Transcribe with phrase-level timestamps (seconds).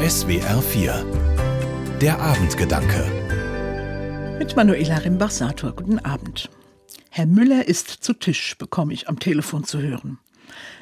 [0.00, 3.04] SWR 4 Der Abendgedanke
[4.38, 6.48] Mit Manuela Rimbach-Sator, guten Abend.
[7.10, 10.20] Herr Müller ist zu Tisch, bekomme ich am Telefon zu hören.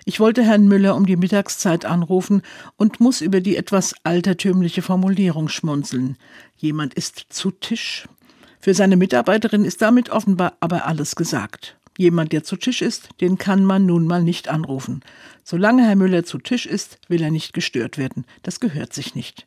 [0.05, 2.43] Ich wollte Herrn Müller um die Mittagszeit anrufen
[2.77, 6.19] und muss über die etwas altertümliche Formulierung schmunzeln.
[6.55, 8.07] Jemand ist zu Tisch.
[8.61, 11.76] Für seine Mitarbeiterin ist damit offenbar aber alles gesagt.
[11.97, 15.01] Jemand, der zu Tisch ist, den kann man nun mal nicht anrufen.
[15.45, 18.25] Solange Herr Müller zu Tisch ist, will er nicht gestört werden.
[18.43, 19.47] Das gehört sich nicht.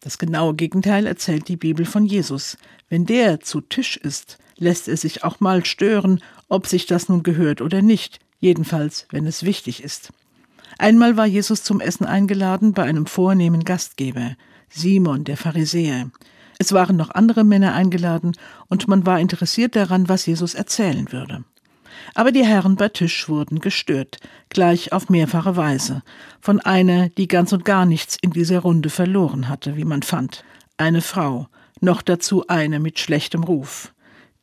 [0.00, 2.56] Das genaue Gegenteil erzählt die Bibel von Jesus.
[2.88, 7.22] Wenn der zu Tisch ist, lässt er sich auch mal stören, ob sich das nun
[7.22, 10.12] gehört oder nicht, jedenfalls wenn es wichtig ist.
[10.78, 14.36] Einmal war Jesus zum Essen eingeladen bei einem vornehmen Gastgeber,
[14.68, 16.10] Simon der Pharisäer.
[16.58, 18.32] Es waren noch andere Männer eingeladen,
[18.68, 21.44] und man war interessiert daran, was Jesus erzählen würde.
[22.14, 24.18] Aber die Herren bei Tisch wurden gestört,
[24.48, 26.02] gleich auf mehrfache Weise,
[26.40, 30.44] von einer, die ganz und gar nichts in dieser Runde verloren hatte, wie man fand.
[30.76, 31.48] Eine Frau,
[31.80, 33.92] noch dazu eine mit schlechtem Ruf.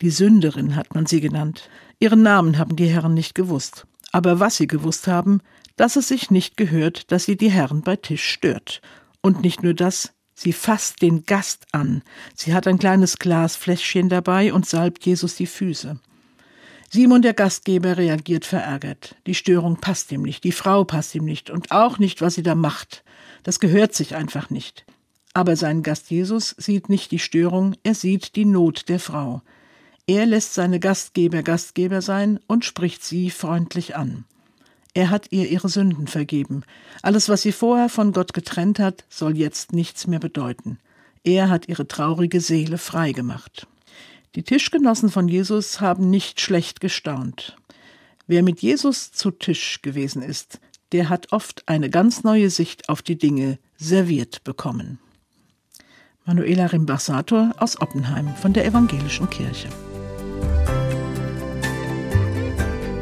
[0.00, 1.68] Die Sünderin hat man sie genannt.
[1.98, 3.86] Ihren Namen haben die Herren nicht gewusst.
[4.12, 5.40] Aber was sie gewusst haben,
[5.76, 8.80] dass es sich nicht gehört, dass sie die Herren bei Tisch stört.
[9.20, 12.02] Und nicht nur das, sie fasst den Gast an.
[12.34, 15.98] Sie hat ein kleines Glasfläschchen dabei und salbt Jesus die Füße.
[16.90, 19.14] Simon, der Gastgeber, reagiert verärgert.
[19.26, 22.42] Die Störung passt ihm nicht, die Frau passt ihm nicht und auch nicht, was sie
[22.42, 23.04] da macht.
[23.42, 24.86] Das gehört sich einfach nicht.
[25.34, 29.42] Aber sein Gast Jesus sieht nicht die Störung, er sieht die Not der Frau.
[30.06, 34.24] Er lässt seine Gastgeber Gastgeber sein und spricht sie freundlich an.
[34.94, 36.64] Er hat ihr ihre Sünden vergeben.
[37.02, 40.78] Alles, was sie vorher von Gott getrennt hat, soll jetzt nichts mehr bedeuten.
[41.22, 43.66] Er hat ihre traurige Seele frei gemacht.
[44.34, 47.56] Die Tischgenossen von Jesus haben nicht schlecht gestaunt.
[48.26, 50.60] Wer mit Jesus zu Tisch gewesen ist,
[50.92, 54.98] der hat oft eine ganz neue Sicht auf die Dinge serviert bekommen.
[56.24, 59.68] Manuela Rimbach-Sator aus Oppenheim von der Evangelischen Kirche.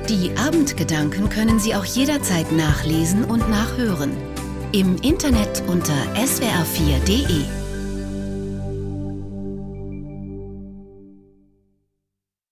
[0.09, 4.12] Die Abendgedanken können Sie auch jederzeit nachlesen und nachhören.
[4.70, 7.66] Im Internet unter swr4.de.